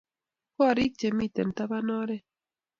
[0.55, 2.23] korik chemiten taban oret